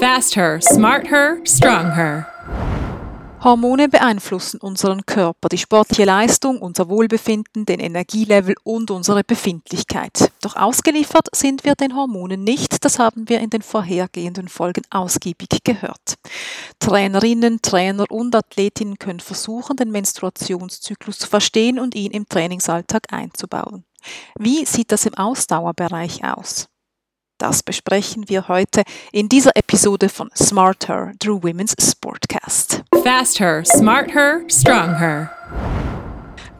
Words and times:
Fast 0.00 0.34
her, 0.34 0.58
smart 0.62 1.10
her, 1.10 1.38
strong 1.44 1.92
her. 1.92 2.26
Hormone 3.44 3.90
beeinflussen 3.90 4.58
unseren 4.58 5.04
Körper, 5.04 5.50
die 5.50 5.58
sportliche 5.58 6.06
Leistung, 6.06 6.62
unser 6.62 6.88
Wohlbefinden, 6.88 7.66
den 7.66 7.80
Energielevel 7.80 8.54
und 8.64 8.90
unsere 8.90 9.24
Befindlichkeit. 9.24 10.32
Doch 10.40 10.56
ausgeliefert 10.56 11.28
sind 11.34 11.64
wir 11.64 11.74
den 11.74 11.94
Hormonen 11.94 12.42
nicht, 12.42 12.82
das 12.82 12.98
haben 12.98 13.28
wir 13.28 13.40
in 13.40 13.50
den 13.50 13.60
vorhergehenden 13.60 14.48
Folgen 14.48 14.84
ausgiebig 14.88 15.50
gehört. 15.64 16.14
Trainerinnen, 16.78 17.60
Trainer 17.60 18.06
und 18.08 18.34
Athletinnen 18.34 18.98
können 18.98 19.20
versuchen, 19.20 19.76
den 19.76 19.90
Menstruationszyklus 19.90 21.18
zu 21.18 21.28
verstehen 21.28 21.78
und 21.78 21.94
ihn 21.94 22.12
im 22.12 22.26
Trainingsalltag 22.26 23.12
einzubauen. 23.12 23.84
Wie 24.38 24.64
sieht 24.64 24.92
das 24.92 25.04
im 25.04 25.12
Ausdauerbereich 25.12 26.24
aus? 26.24 26.69
Das 27.40 27.62
besprechen 27.62 28.28
wir 28.28 28.48
heute 28.48 28.82
in 29.12 29.30
dieser 29.30 29.56
Episode 29.56 30.10
von 30.10 30.28
Smart 30.36 30.88
Her, 30.88 31.14
Drew 31.18 31.42
Women's 31.42 31.74
Sportcast. 31.80 32.82
Fast 33.02 33.40
her, 33.40 33.64
smart 33.64 34.12
her, 34.14 34.42
strong 34.50 34.98
her. 34.98 35.30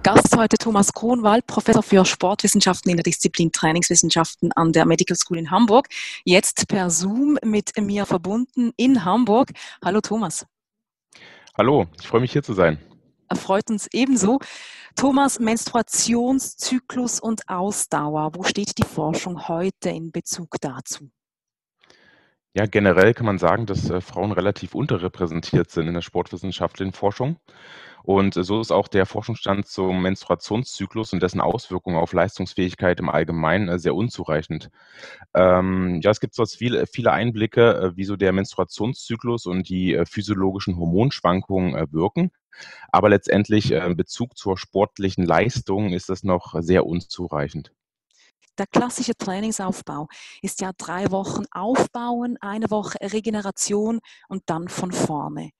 Gast 0.03 0.25
ist 0.25 0.37
heute 0.39 0.56
Thomas 0.56 0.91
Kronwald, 0.91 1.47
Professor 1.47 1.83
für 1.83 2.06
Sportwissenschaften 2.06 2.91
in 2.91 2.97
der 2.97 3.05
Disziplin 3.05 3.53
Trainingswissenschaften 3.53 4.53
an 4.53 4.73
der 4.73 4.87
Medical 4.87 5.15
School 5.19 5.37
in 5.37 5.51
Hamburg. 5.51 5.87
Jetzt 6.25 6.66
per 6.66 6.89
Zoom 6.89 7.37
mit 7.45 7.73
mir 7.78 8.06
verbunden 8.06 8.73
in 8.78 9.05
Hamburg. 9.05 9.51
Hallo 9.84 10.01
Thomas. 10.01 10.47
Hallo, 11.59 11.89
ich 12.01 12.09
freue 12.09 12.23
mich 12.23 12.33
hier 12.33 12.42
zu 12.42 12.55
sein. 12.55 12.78
Erfreut 13.30 13.70
uns 13.70 13.87
ebenso. 13.93 14.41
Thomas, 14.97 15.39
Menstruationszyklus 15.39 17.20
und 17.20 17.48
Ausdauer. 17.48 18.33
Wo 18.34 18.43
steht 18.43 18.77
die 18.77 18.84
Forschung 18.84 19.47
heute 19.47 19.91
in 19.91 20.11
Bezug 20.11 20.56
dazu? 20.61 21.11
Ja, 22.53 22.66
generell 22.66 23.15
kann 23.15 23.27
man 23.27 23.39
sagen, 23.39 23.66
dass 23.66 23.89
äh, 23.89 24.01
Frauen 24.01 24.33
relativ 24.33 24.75
unterrepräsentiert 24.75 25.70
sind 25.70 25.87
in 25.87 25.95
der 25.95 26.03
sportwissenschaftlichen 26.03 26.93
Forschung. 26.93 27.39
Und 28.03 28.36
äh, 28.36 28.42
so 28.42 28.61
ist 28.61 28.73
auch 28.73 28.89
der 28.89 29.06
Forschungsstand 29.06 29.69
zum 29.69 30.03
Menstruationszyklus 30.03 31.12
und 31.12 31.23
dessen 31.23 31.41
Auswirkungen 31.41 31.97
auf 31.97 32.12
Leistungsfähigkeit 32.12 32.98
im 32.98 33.08
Allgemeinen 33.08 33.69
äh, 33.69 33.78
sehr 33.78 33.95
unzureichend. 33.95 34.70
Ähm, 35.33 36.01
ja, 36.03 36.11
es 36.11 36.19
gibt 36.19 36.34
sonst 36.34 36.56
viele, 36.56 36.89
viele 36.89 37.12
Einblicke, 37.12 37.75
äh, 37.75 37.97
wie 37.97 38.05
so 38.05 38.17
der 38.17 38.33
Menstruationszyklus 38.33 39.47
und 39.47 39.69
die 39.69 39.95
äh, 39.95 40.05
physiologischen 40.05 40.77
Hormonschwankungen 40.77 41.77
äh, 41.77 41.86
wirken. 41.92 42.33
Aber 42.91 43.09
letztendlich 43.09 43.73
äh, 43.73 43.95
Bezug 43.95 44.37
zur 44.37 44.59
sportlichen 44.59 45.25
Leistung 45.25 45.93
ist 45.93 46.09
das 46.09 46.23
noch 46.23 46.55
sehr 46.61 46.87
unzureichend. 46.87 47.73
Der 48.59 48.67
klassische 48.67 49.15
Trainingsaufbau 49.17 50.09
ist 50.42 50.61
ja 50.61 50.73
drei 50.77 51.11
Wochen 51.11 51.45
aufbauen, 51.51 52.37
eine 52.41 52.70
Woche 52.70 52.98
Regeneration 53.01 54.01
und 54.29 54.42
dann 54.47 54.69
von 54.69 54.92
vorne. 54.92 55.51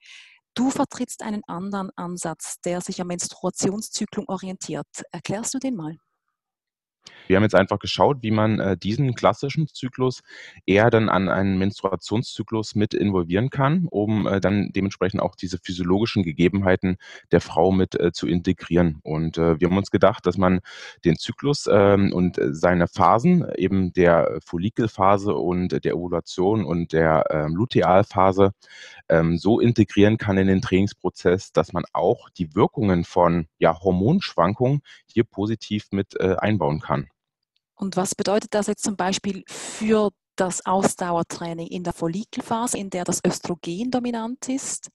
Du 0.55 0.71
vertrittst 0.71 1.23
einen 1.23 1.43
anderen 1.47 1.91
Ansatz, 1.97 2.61
der 2.65 2.81
sich 2.81 3.01
am 3.01 3.07
Menstruationszyklus 3.07 4.29
orientiert. 4.29 4.89
Erklärst 5.13 5.55
du 5.55 5.59
den 5.59 5.77
mal? 5.77 5.97
Wir 7.27 7.37
haben 7.37 7.45
jetzt 7.45 7.55
einfach 7.55 7.79
geschaut, 7.79 8.19
wie 8.23 8.33
man 8.33 8.59
äh, 8.59 8.77
diesen 8.77 9.15
klassischen 9.15 9.69
Zyklus 9.69 10.23
eher 10.67 10.91
dann 10.91 11.09
an 11.09 11.29
einen 11.29 11.59
Menstruationszyklus 11.59 12.75
mit 12.75 12.93
involvieren 12.93 13.51
kann, 13.51 13.87
um 13.89 14.27
äh, 14.27 14.41
dann 14.41 14.71
dementsprechend 14.73 15.23
auch 15.23 15.37
diese 15.37 15.59
physiologischen 15.59 16.25
Gegebenheiten 16.25 16.97
der 17.31 17.41
Frau 17.41 17.71
mit 17.71 17.95
äh, 18.01 18.11
zu 18.11 18.27
integrieren. 18.27 18.99
Und 19.03 19.39
äh, 19.39 19.61
wir 19.61 19.69
haben 19.69 19.77
uns 19.77 19.93
gedacht, 19.93 20.27
dass 20.27 20.39
man 20.39 20.59
den 21.05 21.19
Zyklus 21.19 21.69
ähm, 21.71 22.13
und 22.13 22.37
seine 22.51 22.89
Phasen, 22.89 23.47
eben 23.57 23.93
der 23.93 24.39
Follikelphase 24.45 25.35
und 25.35 25.85
der 25.85 25.97
Ovulation 25.97 26.65
und 26.65 26.93
der 26.93 27.27
ähm, 27.31 27.55
Lutealphase, 27.55 28.55
ähm, 29.11 29.39
so 29.39 29.61
integrieren 29.61 30.17
kann 30.17 30.39
in 30.39 30.47
den 30.47 30.63
Trainingsprozess, 30.63 31.53
dass 31.53 31.73
man 31.73 31.85
auch 31.93 32.31
die 32.31 32.55
Wirkungen 32.55 33.05
von 33.05 33.47
ja, 33.59 33.79
Hormonschwankungen 33.79 34.81
hier 35.07 35.25
positiv 35.25 35.89
mit 35.91 36.19
äh, 36.19 36.37
einbauen 36.39 36.81
kann. 36.81 37.09
Und 37.75 37.97
was 37.97 38.15
bedeutet 38.15 38.55
das 38.55 38.67
jetzt 38.67 38.85
zum 38.85 38.97
Beispiel 38.97 39.43
für 39.47 40.11
das 40.37 40.65
Ausdauertraining 40.65 41.67
in 41.67 41.83
der 41.83 41.93
Follikelphase, 41.93 42.79
in 42.79 42.91
der 42.91 43.05
das 43.05 43.21
Östrogen 43.27 43.91
dominant 43.91 44.49
ist? 44.49 44.91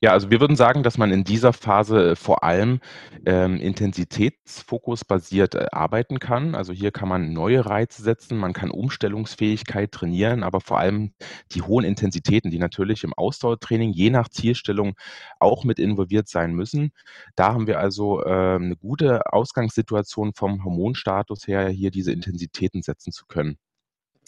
Ja, 0.00 0.12
also 0.12 0.30
wir 0.30 0.40
würden 0.40 0.54
sagen, 0.54 0.84
dass 0.84 0.96
man 0.96 1.10
in 1.10 1.24
dieser 1.24 1.52
Phase 1.52 2.10
äh, 2.12 2.16
vor 2.16 2.44
allem 2.44 2.78
ähm, 3.26 3.56
intensitätsfokusbasiert 3.56 5.56
äh, 5.56 5.66
arbeiten 5.72 6.20
kann. 6.20 6.54
Also 6.54 6.72
hier 6.72 6.92
kann 6.92 7.08
man 7.08 7.32
neue 7.32 7.66
Reize 7.66 8.02
setzen, 8.02 8.38
man 8.38 8.52
kann 8.52 8.70
Umstellungsfähigkeit 8.70 9.90
trainieren, 9.90 10.44
aber 10.44 10.60
vor 10.60 10.78
allem 10.78 11.14
die 11.50 11.62
hohen 11.62 11.84
Intensitäten, 11.84 12.52
die 12.52 12.60
natürlich 12.60 13.02
im 13.02 13.12
Ausdauertraining 13.12 13.92
je 13.92 14.10
nach 14.10 14.28
Zielstellung 14.28 14.94
auch 15.40 15.64
mit 15.64 15.80
involviert 15.80 16.28
sein 16.28 16.54
müssen. 16.54 16.92
Da 17.34 17.52
haben 17.52 17.66
wir 17.66 17.80
also 17.80 18.22
äh, 18.22 18.54
eine 18.54 18.76
gute 18.76 19.32
Ausgangssituation 19.32 20.32
vom 20.32 20.62
Hormonstatus 20.64 21.48
her, 21.48 21.68
hier 21.70 21.90
diese 21.90 22.12
Intensitäten 22.12 22.82
setzen 22.82 23.10
zu 23.12 23.26
können 23.26 23.58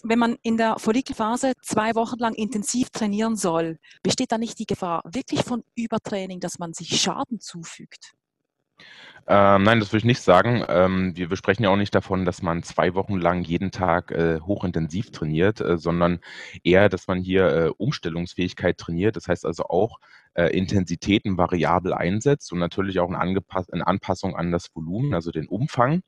wenn 0.04 0.18
man 0.18 0.36
in 0.42 0.56
der 0.56 0.78
Follikelphase 0.78 1.52
zwei 1.62 1.94
Wochen 1.94 2.18
lang 2.18 2.34
intensiv 2.34 2.90
trainieren 2.90 3.36
soll, 3.36 3.78
besteht 4.02 4.32
da 4.32 4.38
nicht 4.38 4.58
die 4.58 4.66
Gefahr 4.66 5.02
wirklich 5.04 5.42
von 5.42 5.62
Übertraining, 5.74 6.40
dass 6.40 6.58
man 6.58 6.72
sich 6.72 7.00
Schaden 7.00 7.40
zufügt? 7.40 8.14
Ähm, 9.26 9.62
nein, 9.62 9.80
das 9.80 9.90
würde 9.90 9.98
ich 9.98 10.04
nicht 10.04 10.22
sagen. 10.22 10.64
Ähm, 10.68 11.14
wir, 11.14 11.30
wir, 11.30 11.36
sprechen 11.36 11.62
ja 11.62 11.70
auch 11.70 11.76
nicht 11.76 11.94
davon, 11.94 12.24
dass 12.24 12.42
man 12.42 12.62
zwei 12.62 12.94
Wochen 12.94 13.16
lang 13.16 13.42
jeden 13.42 13.70
Tag 13.70 14.10
äh, 14.10 14.40
hochintensiv 14.40 15.10
trainiert, 15.12 15.60
äh, 15.60 15.76
sondern 15.76 16.20
eher, 16.64 16.88
dass 16.88 17.06
man 17.06 17.20
hier 17.20 17.46
äh, 17.46 17.70
Umstellungsfähigkeit 17.76 18.78
trainiert. 18.78 19.16
Das 19.16 19.28
heißt 19.28 19.44
also 19.44 19.64
auch 19.64 19.98
äh, 20.34 20.56
Intensitäten 20.56 21.36
variabel 21.36 21.92
einsetzt 21.92 22.52
und 22.52 22.58
natürlich 22.58 22.98
auch 22.98 23.10
in, 23.10 23.38
in 23.72 23.82
Anpassung 23.82 24.36
an 24.36 24.52
das 24.52 24.74
Volumen, 24.74 25.14
also 25.14 25.30
den 25.30 25.48
Umfang 25.48 26.02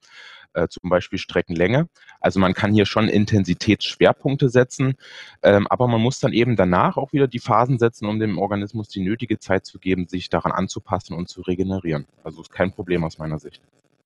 äh, 0.54 0.68
zum 0.68 0.90
Beispiel 0.90 1.18
Streckenlänge. 1.18 1.88
Also 2.20 2.40
man 2.40 2.54
kann 2.54 2.72
hier 2.72 2.86
schon 2.86 3.08
Intensitätsschwerpunkte 3.08 4.48
setzen, 4.48 4.94
ähm, 5.42 5.66
aber 5.68 5.88
man 5.88 6.00
muss 6.00 6.20
dann 6.20 6.32
eben 6.32 6.56
danach 6.56 6.96
auch 6.96 7.12
wieder 7.12 7.28
die 7.28 7.38
Phasen 7.38 7.78
setzen, 7.78 8.06
um 8.06 8.18
dem 8.18 8.38
Organismus 8.38 8.88
die 8.88 9.00
nötige 9.00 9.38
Zeit 9.38 9.66
zu 9.66 9.78
geben, 9.78 10.08
sich 10.08 10.28
daran 10.28 10.52
anzupassen 10.52 11.14
und 11.14 11.28
zu 11.28 11.42
regenerieren. 11.42 12.06
Also 12.24 12.42
ist 12.42 12.52
kein 12.52 12.72
Problem 12.72 13.04
aus 13.04 13.18
meiner 13.18 13.38
Sicht. 13.38 13.62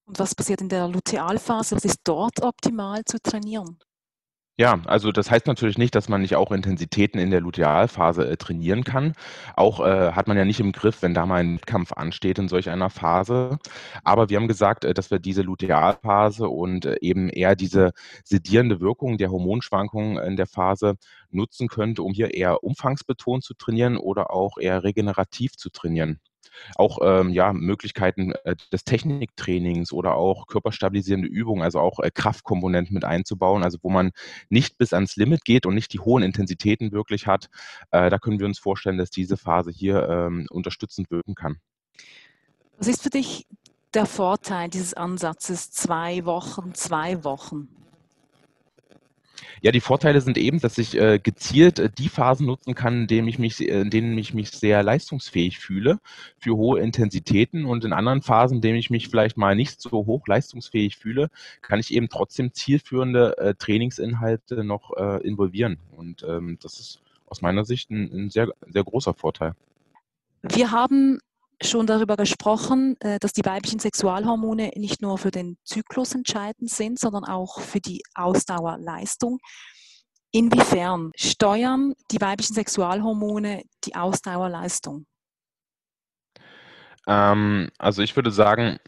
Und 0.06 0.18
was 0.18 0.34
passiert 0.34 0.60
in 0.60 0.68
der 0.68 0.88
Lutealphase? 0.88 1.76
Was 1.76 1.84
ist 1.84 2.00
dort 2.04 2.40
optimal 2.42 3.04
zu 3.04 3.18
trainieren? 3.20 3.76
Ja, 4.58 4.80
also 4.86 5.12
das 5.12 5.30
heißt 5.30 5.46
natürlich 5.46 5.76
nicht, 5.76 5.94
dass 5.94 6.08
man 6.08 6.22
nicht 6.22 6.34
auch 6.34 6.50
Intensitäten 6.50 7.18
in 7.18 7.30
der 7.30 7.42
Lutealphase 7.42 8.26
äh, 8.26 8.36
trainieren 8.38 8.84
kann. 8.84 9.12
Auch 9.54 9.80
äh, 9.80 10.12
hat 10.12 10.28
man 10.28 10.36
ja 10.38 10.46
nicht 10.46 10.60
im 10.60 10.72
Griff, 10.72 11.02
wenn 11.02 11.12
da 11.12 11.26
mal 11.26 11.36
ein 11.40 11.56
Wettkampf 11.56 11.92
ansteht 11.92 12.38
in 12.38 12.48
solch 12.48 12.70
einer 12.70 12.88
Phase. 12.88 13.58
Aber 14.02 14.30
wir 14.30 14.38
haben 14.38 14.48
gesagt, 14.48 14.84
äh, 14.86 14.94
dass 14.94 15.10
wir 15.10 15.18
diese 15.18 15.42
Lutealphase 15.42 16.48
und 16.48 16.86
äh, 16.86 16.96
eben 17.02 17.28
eher 17.28 17.54
diese 17.54 17.92
sedierende 18.24 18.80
Wirkung 18.80 19.18
der 19.18 19.30
Hormonschwankungen 19.30 20.16
in 20.24 20.36
der 20.36 20.46
Phase 20.46 20.94
nutzen 21.30 21.68
könnte, 21.68 22.02
um 22.02 22.14
hier 22.14 22.32
eher 22.32 22.64
umfangsbetont 22.64 23.44
zu 23.44 23.52
trainieren 23.54 23.98
oder 23.98 24.30
auch 24.30 24.56
eher 24.56 24.84
regenerativ 24.84 25.56
zu 25.56 25.68
trainieren 25.68 26.18
auch 26.76 26.98
ähm, 27.02 27.30
ja, 27.30 27.52
Möglichkeiten 27.52 28.32
äh, 28.44 28.56
des 28.72 28.84
Techniktrainings 28.84 29.92
oder 29.92 30.14
auch 30.14 30.46
körperstabilisierende 30.46 31.28
Übungen, 31.28 31.62
also 31.62 31.80
auch 31.80 32.00
äh, 32.00 32.10
Kraftkomponenten 32.12 32.94
mit 32.94 33.04
einzubauen, 33.04 33.62
also 33.62 33.78
wo 33.82 33.90
man 33.90 34.12
nicht 34.48 34.78
bis 34.78 34.92
ans 34.92 35.16
Limit 35.16 35.44
geht 35.44 35.66
und 35.66 35.74
nicht 35.74 35.92
die 35.92 36.00
hohen 36.00 36.22
Intensitäten 36.22 36.92
wirklich 36.92 37.26
hat. 37.26 37.48
Äh, 37.90 38.10
da 38.10 38.18
können 38.18 38.38
wir 38.38 38.46
uns 38.46 38.58
vorstellen, 38.58 38.98
dass 38.98 39.10
diese 39.10 39.36
Phase 39.36 39.70
hier 39.70 40.08
ähm, 40.08 40.46
unterstützend 40.50 41.10
wirken 41.10 41.34
kann. 41.34 41.56
Was 42.78 42.88
ist 42.88 43.02
für 43.02 43.10
dich 43.10 43.46
der 43.94 44.06
Vorteil 44.06 44.68
dieses 44.68 44.94
Ansatzes 44.94 45.70
zwei 45.70 46.24
Wochen, 46.24 46.74
zwei 46.74 47.24
Wochen? 47.24 47.75
Ja, 49.62 49.72
die 49.72 49.80
Vorteile 49.80 50.20
sind 50.20 50.38
eben, 50.38 50.60
dass 50.60 50.78
ich 50.78 50.96
äh, 50.96 51.18
gezielt 51.18 51.78
äh, 51.78 51.90
die 51.90 52.08
Phasen 52.08 52.46
nutzen 52.46 52.74
kann, 52.74 53.02
in 53.02 53.06
denen, 53.06 53.28
ich 53.28 53.38
mich, 53.38 53.60
äh, 53.60 53.80
in 53.80 53.90
denen 53.90 54.16
ich 54.18 54.34
mich 54.34 54.50
sehr 54.50 54.82
leistungsfähig 54.82 55.58
fühle 55.58 55.98
für 56.38 56.56
hohe 56.56 56.80
Intensitäten 56.80 57.64
und 57.64 57.84
in 57.84 57.92
anderen 57.92 58.22
Phasen, 58.22 58.56
in 58.56 58.60
denen 58.60 58.78
ich 58.78 58.90
mich 58.90 59.08
vielleicht 59.08 59.36
mal 59.36 59.56
nicht 59.56 59.80
so 59.80 59.90
hoch 60.06 60.26
leistungsfähig 60.26 60.96
fühle, 60.96 61.28
kann 61.62 61.80
ich 61.80 61.92
eben 61.92 62.08
trotzdem 62.08 62.52
zielführende 62.52 63.38
äh, 63.38 63.54
Trainingsinhalte 63.54 64.64
noch 64.64 64.96
äh, 64.96 65.26
involvieren. 65.26 65.78
Und 65.96 66.22
ähm, 66.22 66.58
das 66.62 66.78
ist 66.78 67.00
aus 67.26 67.42
meiner 67.42 67.64
Sicht 67.64 67.90
ein, 67.90 68.10
ein 68.12 68.30
sehr, 68.30 68.48
sehr 68.68 68.84
großer 68.84 69.14
Vorteil. 69.14 69.54
Wir 70.42 70.70
haben 70.70 71.18
schon 71.62 71.86
darüber 71.86 72.16
gesprochen, 72.16 72.96
äh, 73.00 73.18
dass 73.18 73.32
die 73.32 73.44
weiblichen 73.44 73.78
Sexualhormone 73.78 74.72
nicht 74.76 75.02
nur 75.02 75.18
für 75.18 75.30
den 75.30 75.56
Zyklus 75.64 76.14
entscheidend 76.14 76.70
sind, 76.70 76.98
sondern 76.98 77.24
auch 77.24 77.60
für 77.60 77.80
die 77.80 78.02
Ausdauerleistung. 78.14 79.38
Inwiefern 80.32 81.12
steuern 81.16 81.94
die 82.10 82.20
weiblichen 82.20 82.54
Sexualhormone 82.54 83.62
die 83.84 83.94
Ausdauerleistung? 83.94 85.06
Ähm, 87.06 87.70
also 87.78 88.02
ich 88.02 88.16
würde 88.16 88.30
sagen, 88.30 88.78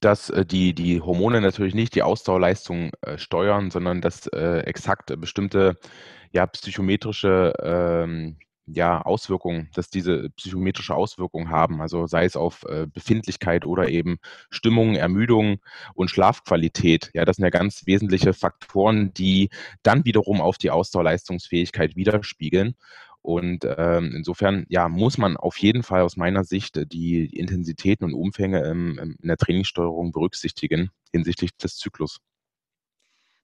dass 0.00 0.30
äh, 0.30 0.44
die, 0.44 0.74
die 0.74 1.00
Hormone 1.00 1.40
natürlich 1.40 1.74
nicht 1.74 1.94
die 1.94 2.02
Ausdauerleistung 2.02 2.90
äh, 3.02 3.16
steuern, 3.18 3.70
sondern 3.70 4.00
dass 4.00 4.26
äh, 4.26 4.60
exakt 4.60 5.18
bestimmte 5.20 5.78
ja, 6.32 6.46
psychometrische 6.46 7.54
ähm, 7.62 8.38
ja, 8.74 9.02
Auswirkungen, 9.02 9.68
dass 9.74 9.90
diese 9.90 10.30
psychometrische 10.30 10.94
Auswirkungen 10.94 11.50
haben, 11.50 11.80
also 11.80 12.06
sei 12.06 12.24
es 12.24 12.36
auf 12.36 12.64
äh, 12.68 12.86
Befindlichkeit 12.86 13.66
oder 13.66 13.88
eben 13.88 14.18
Stimmung, 14.50 14.94
Ermüdung 14.94 15.60
und 15.94 16.10
Schlafqualität. 16.10 17.10
Ja, 17.14 17.24
das 17.24 17.36
sind 17.36 17.44
ja 17.44 17.50
ganz 17.50 17.86
wesentliche 17.86 18.32
Faktoren, 18.32 19.12
die 19.14 19.50
dann 19.82 20.04
wiederum 20.04 20.40
auf 20.40 20.58
die 20.58 20.70
Ausdauerleistungsfähigkeit 20.70 21.96
widerspiegeln. 21.96 22.74
Und 23.22 23.66
ähm, 23.76 24.12
insofern 24.16 24.64
ja, 24.70 24.88
muss 24.88 25.18
man 25.18 25.36
auf 25.36 25.58
jeden 25.58 25.82
Fall 25.82 26.02
aus 26.02 26.16
meiner 26.16 26.42
Sicht 26.44 26.80
die 26.90 27.26
Intensitäten 27.26 28.04
und 28.04 28.14
Umfänge 28.14 28.64
ähm, 28.64 29.16
in 29.20 29.28
der 29.28 29.36
Trainingssteuerung 29.36 30.12
berücksichtigen 30.12 30.90
hinsichtlich 31.12 31.56
des 31.56 31.76
Zyklus. 31.76 32.20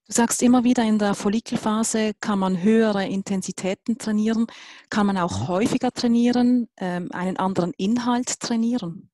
Du 0.08 0.12
sagst 0.12 0.40
immer 0.44 0.62
wieder, 0.62 0.84
in 0.84 1.00
der 1.00 1.14
Follikelphase 1.14 2.12
kann 2.20 2.38
man 2.38 2.62
höhere 2.62 3.04
Intensitäten 3.08 3.98
trainieren, 3.98 4.46
kann 4.88 5.04
man 5.04 5.18
auch 5.18 5.40
mhm. 5.40 5.48
häufiger 5.48 5.90
trainieren, 5.90 6.68
ähm, 6.76 7.10
einen 7.10 7.38
anderen 7.38 7.72
Inhalt 7.76 8.38
trainieren. 8.38 9.10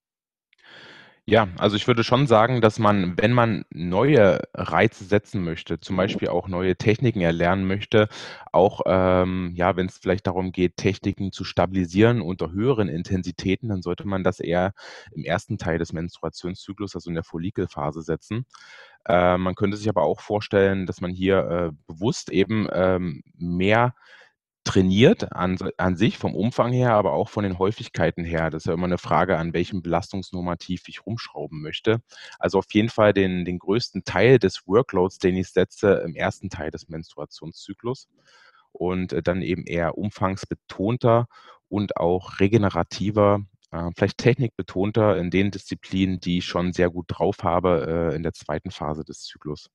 Ja, 1.24 1.48
also 1.56 1.76
ich 1.76 1.86
würde 1.86 2.02
schon 2.02 2.26
sagen, 2.26 2.60
dass 2.60 2.80
man, 2.80 3.16
wenn 3.16 3.32
man 3.32 3.64
neue 3.70 4.40
Reize 4.54 5.04
setzen 5.04 5.44
möchte, 5.44 5.78
zum 5.78 5.96
Beispiel 5.96 6.28
auch 6.28 6.48
neue 6.48 6.74
Techniken 6.74 7.20
erlernen 7.20 7.64
möchte, 7.64 8.08
auch 8.50 8.80
ähm, 8.86 9.52
ja, 9.54 9.76
wenn 9.76 9.86
es 9.86 9.98
vielleicht 9.98 10.26
darum 10.26 10.50
geht, 10.50 10.76
Techniken 10.76 11.30
zu 11.30 11.44
stabilisieren 11.44 12.20
unter 12.22 12.50
höheren 12.50 12.88
Intensitäten, 12.88 13.68
dann 13.68 13.82
sollte 13.82 14.06
man 14.06 14.24
das 14.24 14.40
eher 14.40 14.74
im 15.12 15.24
ersten 15.24 15.58
Teil 15.58 15.78
des 15.78 15.92
Menstruationszyklus, 15.92 16.96
also 16.96 17.08
in 17.08 17.14
der 17.14 17.24
Follikelphase 17.24 18.02
setzen. 18.02 18.44
Äh, 19.06 19.36
man 19.38 19.54
könnte 19.54 19.76
sich 19.76 19.88
aber 19.88 20.02
auch 20.02 20.20
vorstellen, 20.20 20.86
dass 20.86 21.00
man 21.00 21.10
hier 21.10 21.38
äh, 21.38 21.72
bewusst 21.86 22.30
eben 22.30 22.68
ähm, 22.72 23.22
mehr 23.36 23.94
trainiert 24.64 25.32
an, 25.32 25.58
an 25.76 25.96
sich 25.96 26.18
vom 26.18 26.36
Umfang 26.36 26.72
her, 26.72 26.94
aber 26.94 27.12
auch 27.12 27.28
von 27.28 27.42
den 27.42 27.58
Häufigkeiten 27.58 28.24
her. 28.24 28.50
Das 28.50 28.62
ist 28.62 28.66
ja 28.66 28.74
immer 28.74 28.86
eine 28.86 28.98
Frage, 28.98 29.36
an 29.36 29.52
welchem 29.52 29.82
Belastungsnormativ 29.82 30.84
ich 30.88 31.04
rumschrauben 31.04 31.60
möchte. 31.60 32.00
Also 32.38 32.58
auf 32.58 32.72
jeden 32.72 32.88
Fall 32.88 33.12
den, 33.12 33.44
den 33.44 33.58
größten 33.58 34.04
Teil 34.04 34.38
des 34.38 34.66
Workloads, 34.66 35.18
den 35.18 35.36
ich 35.36 35.48
setze, 35.48 36.02
im 36.04 36.14
ersten 36.14 36.48
Teil 36.48 36.70
des 36.70 36.88
Menstruationszyklus 36.88 38.08
und 38.70 39.12
äh, 39.12 39.22
dann 39.22 39.42
eben 39.42 39.64
eher 39.66 39.98
umfangsbetonter 39.98 41.26
und 41.68 41.96
auch 41.96 42.38
regenerativer, 42.38 43.40
äh, 43.72 43.90
vielleicht 43.96 44.18
technikbetonter 44.18 45.16
in 45.16 45.30
den 45.30 45.50
Disziplinen, 45.50 46.20
die 46.20 46.38
ich 46.38 46.44
schon 46.44 46.72
sehr 46.72 46.90
gut 46.90 47.06
drauf 47.08 47.38
habe 47.42 48.10
äh, 48.12 48.16
in 48.16 48.22
der 48.22 48.32
zweiten 48.32 48.70
Phase 48.70 49.04
des 49.04 49.22
Zyklus. 49.24 49.68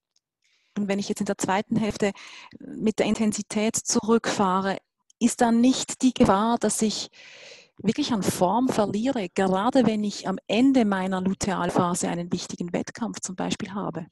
Und 0.77 0.87
wenn 0.87 0.99
ich 0.99 1.09
jetzt 1.09 1.19
in 1.19 1.25
der 1.25 1.37
zweiten 1.37 1.75
Hälfte 1.75 2.11
mit 2.59 2.99
der 2.99 3.07
Intensität 3.07 3.75
zurückfahre, 3.75 4.77
ist 5.19 5.41
dann 5.41 5.59
nicht 5.59 6.03
die 6.03 6.13
Gefahr, 6.13 6.57
dass 6.59 6.81
ich 6.83 7.09
wirklich 7.79 8.13
an 8.13 8.23
Form 8.23 8.69
verliere, 8.69 9.29
gerade 9.33 9.85
wenn 9.85 10.03
ich 10.03 10.27
am 10.27 10.37
Ende 10.47 10.85
meiner 10.85 11.21
Lutealphase 11.21 12.07
einen 12.09 12.31
wichtigen 12.31 12.73
Wettkampf 12.73 13.19
zum 13.19 13.35
Beispiel 13.35 13.73
habe? 13.73 14.05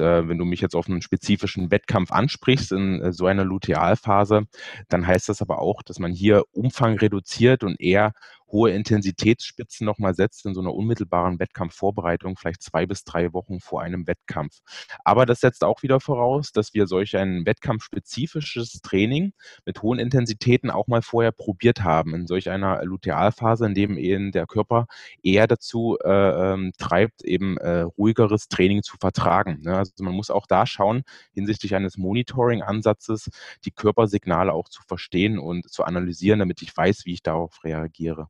Äh, 0.00 0.28
wenn 0.28 0.38
du 0.38 0.44
mich 0.44 0.60
jetzt 0.60 0.74
auf 0.74 0.88
einen 0.88 1.02
spezifischen 1.02 1.70
Wettkampf 1.70 2.12
ansprichst 2.12 2.72
in 2.72 3.00
äh, 3.02 3.12
so 3.12 3.26
einer 3.26 3.44
Lutealphase, 3.44 4.46
dann 4.88 5.06
heißt 5.06 5.28
das 5.28 5.42
aber 5.42 5.60
auch, 5.60 5.82
dass 5.82 5.98
man 5.98 6.12
hier 6.12 6.44
Umfang 6.52 6.98
reduziert 6.98 7.64
und 7.64 7.80
eher 7.80 8.12
hohe 8.48 8.70
Intensitätsspitzen 8.70 9.84
nochmal 9.84 10.14
setzt 10.14 10.46
in 10.46 10.54
so 10.54 10.60
einer 10.60 10.74
unmittelbaren 10.74 11.38
Wettkampfvorbereitung, 11.38 12.36
vielleicht 12.36 12.62
zwei 12.62 12.86
bis 12.86 13.04
drei 13.04 13.32
Wochen 13.32 13.60
vor 13.60 13.82
einem 13.82 14.06
Wettkampf. 14.06 14.60
Aber 15.04 15.26
das 15.26 15.40
setzt 15.40 15.64
auch 15.64 15.82
wieder 15.82 16.00
voraus, 16.00 16.52
dass 16.52 16.74
wir 16.74 16.86
solch 16.86 17.16
ein 17.16 17.44
wettkampfspezifisches 17.44 18.80
Training 18.82 19.32
mit 19.64 19.82
hohen 19.82 19.98
Intensitäten 19.98 20.70
auch 20.70 20.86
mal 20.86 21.02
vorher 21.02 21.32
probiert 21.32 21.82
haben, 21.82 22.14
in 22.14 22.26
solch 22.26 22.50
einer 22.50 22.84
Lutealphase, 22.84 23.66
in 23.66 23.74
dem 23.74 23.98
eben 23.98 24.32
der 24.32 24.46
Körper 24.46 24.86
eher 25.22 25.46
dazu 25.46 25.98
äh, 26.04 26.52
ähm, 26.52 26.72
treibt, 26.78 27.22
eben 27.22 27.56
äh, 27.58 27.80
ruhigeres 27.80 28.48
Training 28.48 28.82
zu 28.82 28.96
vertragen. 28.98 29.60
Ne? 29.62 29.76
Also 29.76 29.92
man 30.00 30.14
muss 30.14 30.30
auch 30.30 30.46
da 30.46 30.66
schauen, 30.66 31.02
hinsichtlich 31.32 31.74
eines 31.74 31.96
Monitoring-Ansatzes, 31.96 33.30
die 33.64 33.70
Körpersignale 33.70 34.52
auch 34.52 34.68
zu 34.68 34.82
verstehen 34.82 35.38
und 35.38 35.68
zu 35.70 35.84
analysieren, 35.84 36.38
damit 36.38 36.62
ich 36.62 36.76
weiß, 36.76 37.06
wie 37.06 37.12
ich 37.14 37.22
darauf 37.22 37.64
reagiere. 37.64 38.28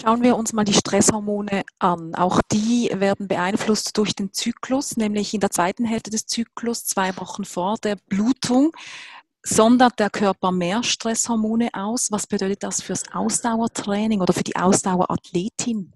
Schauen 0.00 0.22
wir 0.22 0.36
uns 0.36 0.52
mal 0.52 0.64
die 0.64 0.74
Stresshormone 0.74 1.62
an. 1.78 2.14
Auch 2.14 2.40
die 2.50 2.90
werden 2.94 3.28
beeinflusst 3.28 3.96
durch 3.96 4.14
den 4.14 4.32
Zyklus, 4.32 4.96
nämlich 4.96 5.32
in 5.34 5.40
der 5.40 5.50
zweiten 5.50 5.84
Hälfte 5.84 6.10
des 6.10 6.26
Zyklus, 6.26 6.84
zwei 6.84 7.16
Wochen 7.16 7.44
vor 7.44 7.76
der 7.82 7.96
Blutung, 8.08 8.72
sondert 9.44 10.00
der 10.00 10.10
Körper 10.10 10.50
mehr 10.50 10.82
Stresshormone 10.82 11.70
aus. 11.74 12.10
Was 12.10 12.26
bedeutet 12.26 12.64
das 12.64 12.82
fürs 12.82 13.04
Ausdauertraining 13.12 14.20
oder 14.20 14.32
für 14.32 14.42
die 14.42 14.56
Ausdauerathletin? 14.56 15.92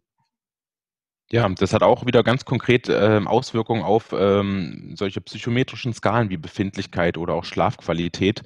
Ja, 1.31 1.47
das 1.47 1.75
hat 1.75 1.83
auch 1.83 2.07
wieder 2.07 2.23
ganz 2.23 2.47
konkret 2.47 2.89
ähm, 2.89 3.29
Auswirkungen 3.29 3.83
auf 3.83 4.15
ähm, 4.19 4.95
solche 4.97 5.21
psychometrischen 5.21 5.93
Skalen 5.93 6.31
wie 6.31 6.39
Befindlichkeit 6.39 7.19
oder 7.19 7.35
auch 7.35 7.45
Schlafqualität. 7.45 8.43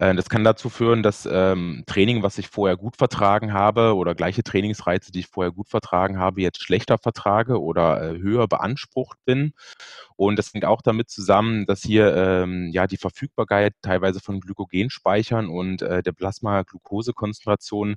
Äh, 0.00 0.12
das 0.16 0.28
kann 0.28 0.42
dazu 0.42 0.68
führen, 0.68 1.04
dass 1.04 1.28
ähm, 1.30 1.84
Training, 1.86 2.24
was 2.24 2.36
ich 2.38 2.48
vorher 2.48 2.76
gut 2.76 2.96
vertragen 2.96 3.52
habe 3.52 3.94
oder 3.94 4.16
gleiche 4.16 4.42
Trainingsreize, 4.42 5.12
die 5.12 5.20
ich 5.20 5.28
vorher 5.28 5.52
gut 5.52 5.68
vertragen 5.68 6.18
habe, 6.18 6.40
jetzt 6.40 6.60
schlechter 6.64 6.98
vertrage 6.98 7.62
oder 7.62 8.02
äh, 8.02 8.18
höher 8.18 8.48
beansprucht 8.48 9.18
bin. 9.24 9.52
Und 10.16 10.36
das 10.36 10.52
hängt 10.52 10.64
auch 10.64 10.82
damit 10.82 11.08
zusammen, 11.08 11.64
dass 11.66 11.82
hier 11.82 12.12
ähm, 12.16 12.70
ja 12.72 12.88
die 12.88 12.96
Verfügbarkeit 12.96 13.74
teilweise 13.82 14.18
von 14.18 14.40
Glykogenspeichern 14.40 15.46
und 15.48 15.82
äh, 15.82 16.02
der 16.02 16.12
Plasma-Glukosekonzentration 16.12 17.94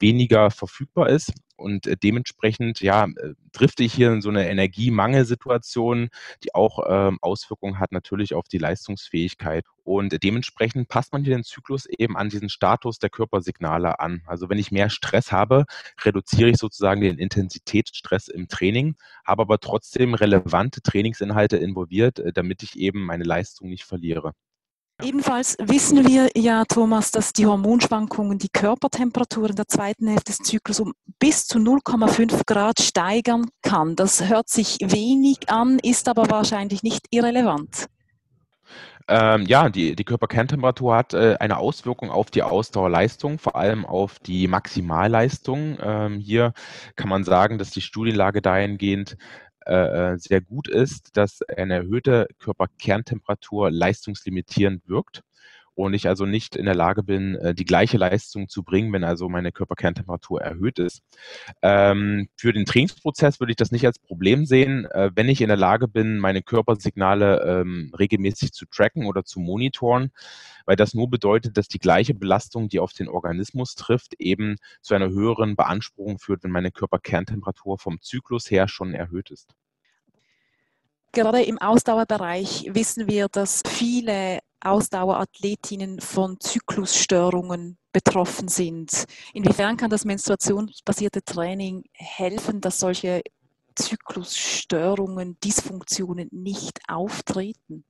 weniger 0.00 0.50
verfügbar 0.50 1.08
ist 1.08 1.32
und 1.60 1.86
äh, 1.86 1.96
dementsprechend 1.96 2.80
ja, 2.80 3.04
äh, 3.04 3.34
drifte 3.60 3.84
ich 3.84 3.92
hier 3.92 4.10
in 4.10 4.22
so 4.22 4.30
eine 4.30 4.48
Energiemangelsituation, 4.48 6.08
die 6.42 6.54
auch 6.54 6.78
ähm, 6.88 7.18
Auswirkungen 7.20 7.78
hat 7.78 7.92
natürlich 7.92 8.34
auf 8.34 8.48
die 8.48 8.58
Leistungsfähigkeit. 8.58 9.66
Und 9.84 10.22
dementsprechend 10.22 10.88
passt 10.88 11.12
man 11.12 11.24
hier 11.24 11.36
den 11.36 11.44
Zyklus 11.44 11.86
eben 11.86 12.16
an 12.16 12.30
diesen 12.30 12.48
Status 12.48 12.98
der 12.98 13.10
Körpersignale 13.10 14.00
an. 14.00 14.22
Also 14.26 14.48
wenn 14.48 14.58
ich 14.58 14.70
mehr 14.70 14.88
Stress 14.88 15.30
habe, 15.30 15.64
reduziere 16.02 16.48
ich 16.50 16.56
sozusagen 16.56 17.02
den 17.02 17.18
Intensitätsstress 17.18 18.28
im 18.28 18.48
Training, 18.48 18.94
habe 19.26 19.42
aber 19.42 19.58
trotzdem 19.58 20.14
relevante 20.14 20.80
Trainingsinhalte 20.80 21.56
involviert, 21.58 22.18
äh, 22.18 22.32
damit 22.32 22.62
ich 22.62 22.78
eben 22.78 23.04
meine 23.04 23.24
Leistung 23.24 23.68
nicht 23.68 23.84
verliere. 23.84 24.32
Ebenfalls 25.02 25.56
wissen 25.60 26.06
wir 26.06 26.30
ja, 26.36 26.64
Thomas, 26.64 27.10
dass 27.10 27.32
die 27.32 27.46
Hormonschwankungen 27.46 28.38
die 28.38 28.50
Körpertemperatur 28.52 29.50
in 29.50 29.56
der 29.56 29.66
zweiten 29.66 30.08
Hälfte 30.08 30.32
des 30.32 30.38
Zyklus 30.38 30.80
um 30.80 30.92
bis 31.18 31.46
zu 31.46 31.58
0,5 31.58 32.42
Grad 32.46 32.80
steigern 32.80 33.46
kann. 33.62 33.96
Das 33.96 34.28
hört 34.28 34.48
sich 34.48 34.78
wenig 34.80 35.48
an, 35.48 35.78
ist 35.78 36.08
aber 36.08 36.30
wahrscheinlich 36.30 36.82
nicht 36.82 37.06
irrelevant. 37.10 37.86
Ähm, 39.08 39.44
ja, 39.46 39.68
die, 39.70 39.96
die 39.96 40.04
Körperkerntemperatur 40.04 40.94
hat 40.94 41.14
äh, 41.14 41.36
eine 41.40 41.56
Auswirkung 41.56 42.10
auf 42.10 42.30
die 42.30 42.44
Ausdauerleistung, 42.44 43.38
vor 43.38 43.56
allem 43.56 43.84
auf 43.84 44.20
die 44.20 44.46
Maximalleistung. 44.46 45.78
Ähm, 45.82 46.18
hier 46.20 46.52
kann 46.94 47.08
man 47.08 47.24
sagen, 47.24 47.58
dass 47.58 47.70
die 47.70 47.80
Studienlage 47.80 48.40
dahingehend 48.40 49.16
äh, 49.70 50.14
äh, 50.14 50.18
sehr 50.18 50.40
gut 50.40 50.66
ist, 50.66 51.16
dass 51.16 51.42
eine 51.42 51.74
erhöhte 51.74 52.26
Körperkerntemperatur 52.40 53.70
leistungslimitierend 53.70 54.88
wirkt 54.88 55.22
und 55.74 55.94
ich 55.94 56.08
also 56.08 56.26
nicht 56.26 56.56
in 56.56 56.64
der 56.64 56.74
Lage 56.74 57.04
bin, 57.04 57.36
äh, 57.36 57.54
die 57.54 57.64
gleiche 57.64 57.96
Leistung 57.96 58.48
zu 58.48 58.64
bringen, 58.64 58.92
wenn 58.92 59.04
also 59.04 59.28
meine 59.28 59.52
Körperkerntemperatur 59.52 60.42
erhöht 60.42 60.80
ist. 60.80 61.02
Ähm, 61.62 62.28
für 62.36 62.52
den 62.52 62.64
Trainingsprozess 62.64 63.38
würde 63.38 63.52
ich 63.52 63.56
das 63.56 63.70
nicht 63.70 63.86
als 63.86 64.00
Problem 64.00 64.44
sehen, 64.44 64.88
wenn 65.14 65.28
ich 65.28 65.40
in 65.40 65.46
der 65.46 65.56
Lage 65.56 65.86
bin, 65.86 66.18
meine 66.18 66.42
Körpersignale 66.42 67.40
ähm, 67.44 67.92
regelmäßig 67.96 68.52
zu 68.52 68.66
tracken 68.66 69.06
oder 69.06 69.24
zu 69.24 69.38
monitoren, 69.38 70.10
weil 70.66 70.74
das 70.74 70.94
nur 70.94 71.08
bedeutet, 71.08 71.56
dass 71.56 71.68
die 71.68 71.78
gleiche 71.78 72.14
Belastung, 72.14 72.68
die 72.68 72.80
auf 72.80 72.92
den 72.92 73.08
Organismus 73.08 73.76
trifft, 73.76 74.14
eben 74.18 74.56
zu 74.82 74.94
einer 74.94 75.10
höheren 75.10 75.54
Beanspruchung 75.54 76.18
führt, 76.18 76.42
wenn 76.42 76.50
meine 76.50 76.72
Körperkerntemperatur 76.72 77.78
vom 77.78 78.00
Zyklus 78.00 78.50
her 78.50 78.66
schon 78.66 78.94
erhöht 78.94 79.30
ist. 79.30 79.54
Gerade 81.12 81.42
im 81.42 81.58
Ausdauerbereich 81.58 82.68
wissen 82.72 83.08
wir, 83.08 83.28
dass 83.28 83.62
viele 83.66 84.38
Ausdauerathletinnen 84.60 86.00
von 86.00 86.38
Zyklusstörungen 86.38 87.78
betroffen 87.92 88.46
sind. 88.48 89.06
Inwiefern 89.32 89.76
kann 89.76 89.90
das 89.90 90.04
menstruationsbasierte 90.04 91.24
Training 91.24 91.84
helfen, 91.92 92.60
dass 92.60 92.78
solche 92.78 93.22
Zyklusstörungen, 93.74 95.36
Dysfunktionen 95.42 96.28
nicht 96.30 96.78
auftreten? 96.86 97.84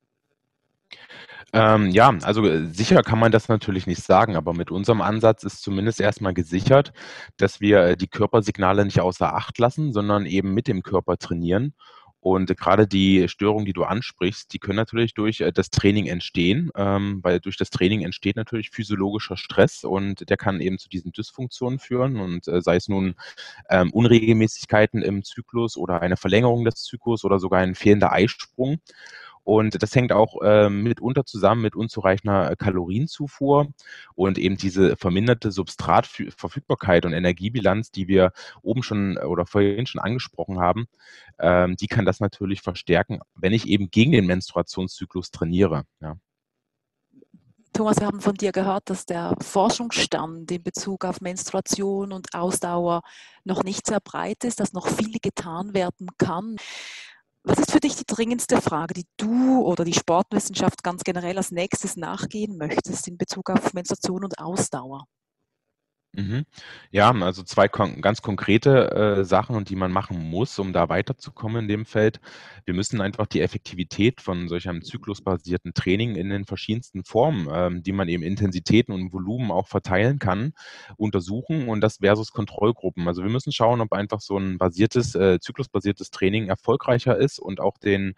Ähm, 1.53 1.91
ja, 1.91 2.17
also 2.23 2.47
äh, 2.47 2.67
sicher 2.67 3.03
kann 3.03 3.19
man 3.19 3.33
das 3.33 3.49
natürlich 3.49 3.87
nicht 3.87 4.03
sagen, 4.03 4.37
aber 4.37 4.55
mit 4.55 4.71
unserem 4.71 5.01
Ansatz 5.01 5.43
ist 5.43 5.63
zumindest 5.63 6.01
erstmal 6.01 6.33
gesichert, 6.33 6.93
dass 7.37 7.61
wir 7.61 7.81
äh, 7.81 7.97
die 7.97 8.09
Körpersignale 8.09 8.85
nicht 8.85 9.01
außer 9.01 9.35
Acht 9.35 9.59
lassen, 9.59 9.93
sondern 9.93 10.27
eben 10.27 10.55
mit 10.55 10.69
dem 10.69 10.83
Körper 10.83 11.17
trainieren 11.17 11.75
Und 12.21 12.55
gerade 12.57 12.87
die 12.87 13.29
Störungen, 13.29 13.65
die 13.65 13.73
du 13.73 13.85
ansprichst, 13.85 14.53
die 14.53 14.59
können 14.59 14.77
natürlich 14.77 15.15
durch 15.15 15.41
äh, 15.41 15.53
das 15.53 15.71
Training 15.71 16.07
entstehen, 16.07 16.71
ähm, 16.77 17.21
weil 17.23 17.41
durch 17.41 17.57
das 17.57 17.71
Training 17.71 18.03
entsteht 18.03 18.37
natürlich 18.37 18.71
physiologischer 18.71 19.39
Stress 19.39 19.85
und 19.85 20.29
der 20.29 20.37
kann 20.37 20.61
eben 20.61 20.79
zu 20.79 20.91
diesen 20.91 21.13
Dysfunktionen 21.13 21.79
führen 21.79 22.21
und 22.21 22.47
äh, 22.47 22.61
sei 22.61 22.77
es 22.77 22.89
nun 22.89 23.15
ähm, 23.71 23.91
Unregelmäßigkeiten 23.93 25.03
im 25.03 25.25
Zyklus 25.25 25.79
oder 25.79 26.03
eine 26.03 26.19
Verlängerung 26.19 26.65
des 26.65 26.83
Zyklus 26.83 27.25
oder 27.25 27.39
sogar 27.39 27.61
ein 27.61 27.75
fehlender 27.75 28.13
Eisprung. 28.13 28.81
Und 29.51 29.83
das 29.83 29.97
hängt 29.97 30.13
auch 30.13 30.41
äh, 30.43 30.71
mitunter 30.71 31.25
zusammen 31.25 31.63
mit 31.63 31.75
unzureichender 31.75 32.55
Kalorienzufuhr 32.55 33.67
und 34.15 34.39
eben 34.39 34.57
diese 34.57 34.97
verminderte 34.97 35.51
Substratverfügbarkeit 35.51 37.05
und 37.05 37.15
Energiebilanz, 37.15 37.91
die 37.91 38.07
wir 38.07 38.31
oben 38.63 38.85
schon 38.85 39.19
oder 39.19 39.47
vorhin 39.47 39.87
schon 39.87 40.01
angesprochen 40.01 40.61
haben, 40.61 40.87
ähm, 41.41 41.75
die 41.75 41.89
kann 41.89 42.05
das 42.05 42.21
natürlich 42.21 42.63
verstärken, 42.63 43.23
wenn 43.35 43.53
ich 43.53 43.67
eben 43.67 43.91
gegen 43.91 44.13
den 44.13 44.27
Menstruationszyklus 44.27 45.33
trainiere. 45.33 45.83
Ja. 46.01 46.15
Thomas, 47.73 47.99
wir 47.99 48.07
haben 48.07 48.21
von 48.21 48.35
dir 48.35 48.53
gehört, 48.53 48.89
dass 48.89 49.05
der 49.05 49.35
Forschungsstand 49.41 50.49
in 50.53 50.63
Bezug 50.63 51.05
auf 51.05 51.21
Menstruation 51.21 52.13
und 52.13 52.35
Ausdauer 52.35 53.03
noch 53.45 53.65
nicht 53.65 53.87
sehr 53.87 54.01
breit 54.01 54.45
ist, 54.45 54.61
dass 54.61 54.73
noch 54.73 54.87
viel 54.87 55.19
getan 55.21 55.75
werden 55.75 56.09
kann. 56.19 56.57
Was 57.51 57.59
ist 57.59 57.73
für 57.73 57.81
dich 57.81 57.97
die 57.97 58.07
dringendste 58.07 58.61
Frage, 58.61 58.95
die 58.95 59.07
du 59.17 59.63
oder 59.63 59.85
die 59.85 59.93
Sportwissenschaft 59.93 60.85
ganz 60.85 61.03
generell 61.03 61.37
als 61.37 61.51
nächstes 61.51 61.97
nachgehen 61.97 62.57
möchtest 62.57 63.09
in 63.09 63.19
Bezug 63.19 63.51
auf 63.51 63.75
Menstruation 63.75 64.23
und 64.23 64.39
Ausdauer? 64.39 65.07
Mhm. 66.13 66.45
Ja, 66.91 67.13
also 67.13 67.45
zwei 67.45 67.69
kon 67.69 68.01
ganz 68.01 68.21
konkrete 68.21 68.91
äh, 69.21 69.25
Sachen, 69.25 69.65
die 69.65 69.77
man 69.77 69.93
machen 69.93 70.19
muss, 70.29 70.59
um 70.59 70.73
da 70.73 70.89
weiterzukommen 70.89 71.63
in 71.63 71.69
dem 71.69 71.87
Feld. 71.87 72.21
Wir 72.65 72.75
müssen 72.75 73.01
einfach 73.01 73.27
die 73.27 73.41
Effektivität 73.41 74.21
von 74.21 74.49
solch 74.49 74.69
einem 74.69 74.83
zyklusbasierten 74.83 75.73
Training 75.73 76.17
in 76.17 76.29
den 76.31 76.47
verschiedensten 76.47 77.05
Formen, 77.05 77.49
ähm, 77.53 77.83
die 77.85 77.93
man 77.93 78.09
eben 78.09 78.25
Intensitäten 78.25 78.93
und 78.93 79.13
Volumen 79.13 79.53
auch 79.53 79.69
verteilen 79.69 80.19
kann, 80.19 80.53
untersuchen 80.97 81.69
und 81.69 81.81
das 81.81 81.99
versus 81.99 82.33
Kontrollgruppen. 82.33 83.07
Also 83.07 83.23
wir 83.23 83.31
müssen 83.31 83.53
schauen, 83.53 83.81
ob 83.81 83.93
einfach 83.93 84.21
so 84.21 84.37
ein 84.37 84.59
basiertes, 84.59 85.15
äh, 85.15 85.39
zyklusbasiertes 85.39 86.11
Training 86.11 86.49
erfolgreicher 86.49 87.17
ist 87.17 87.39
und 87.39 87.61
auch 87.61 87.79
den, 87.79 88.15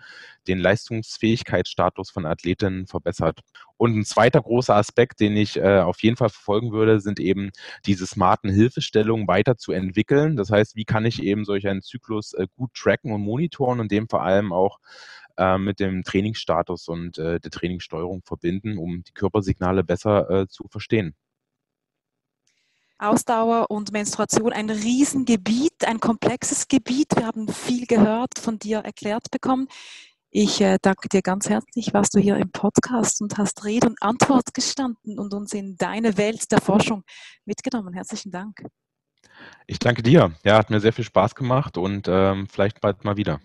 den 0.48 0.58
Leistungsfähigkeitsstatus 0.58 2.10
von 2.10 2.24
Athletinnen 2.24 2.86
verbessert. 2.86 3.40
Und 3.76 3.96
ein 3.96 4.04
zweiter 4.04 4.40
großer 4.40 4.74
Aspekt, 4.74 5.20
den 5.20 5.36
ich 5.36 5.56
äh, 5.56 5.80
auf 5.80 6.02
jeden 6.02 6.16
Fall 6.16 6.28
verfolgen 6.28 6.72
würde, 6.72 7.00
sind 7.00 7.18
eben 7.20 7.50
diese 7.86 8.06
smarten 8.06 8.50
Hilfestellungen 8.50 9.26
weiterzuentwickeln. 9.26 10.36
Das 10.36 10.50
heißt, 10.50 10.76
wie 10.76 10.84
kann 10.84 11.04
ich 11.04 11.22
eben 11.22 11.44
solch 11.44 11.66
einen 11.66 11.82
Zyklus 11.82 12.32
äh, 12.34 12.46
gut 12.56 12.72
tracken 12.74 13.12
und 13.12 13.22
monitoren 13.22 13.80
und 13.80 13.90
dem 13.90 14.08
vor 14.08 14.22
allem 14.22 14.52
auch 14.52 14.78
äh, 15.36 15.58
mit 15.58 15.80
dem 15.80 16.02
Trainingsstatus 16.04 16.88
und 16.88 17.18
äh, 17.18 17.40
der 17.40 17.50
Trainingssteuerung 17.50 18.22
verbinden, 18.22 18.78
um 18.78 19.02
die 19.02 19.12
Körpersignale 19.12 19.82
besser 19.82 20.30
äh, 20.30 20.48
zu 20.48 20.68
verstehen. 20.68 21.14
Ausdauer 22.98 23.68
und 23.68 23.90
Menstruation 23.90 24.52
ein 24.52 24.70
Riesengebiet, 24.70 25.84
ein 25.84 25.98
komplexes 25.98 26.68
Gebiet. 26.68 27.16
Wir 27.16 27.26
haben 27.26 27.48
viel 27.48 27.86
gehört, 27.86 28.38
von 28.38 28.60
dir 28.60 28.78
erklärt 28.78 29.30
bekommen. 29.32 29.66
Ich 30.34 30.62
äh, 30.62 30.78
danke 30.80 31.10
dir 31.10 31.20
ganz 31.20 31.50
herzlich, 31.50 31.92
warst 31.92 32.14
du 32.14 32.18
hier 32.18 32.38
im 32.38 32.50
Podcast 32.50 33.20
und 33.20 33.36
hast 33.36 33.66
Rede 33.66 33.88
und 33.88 34.02
Antwort 34.02 34.54
gestanden 34.54 35.18
und 35.18 35.34
uns 35.34 35.52
in 35.52 35.76
deine 35.76 36.16
Welt 36.16 36.50
der 36.50 36.58
Forschung 36.62 37.04
mitgenommen. 37.44 37.92
Herzlichen 37.92 38.30
Dank. 38.30 38.64
Ich 39.66 39.78
danke 39.78 40.02
dir. 40.02 40.32
Ja, 40.42 40.56
hat 40.56 40.70
mir 40.70 40.80
sehr 40.80 40.94
viel 40.94 41.04
Spaß 41.04 41.34
gemacht 41.34 41.76
und 41.76 42.08
ähm, 42.08 42.46
vielleicht 42.50 42.80
bald 42.80 43.04
mal 43.04 43.18
wieder. 43.18 43.40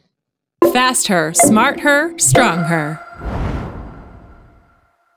Fast 0.71 1.09
her, 1.09 1.33
smart 1.33 1.83
her, 1.83 2.11
strong 2.17 2.65
her. 2.65 3.36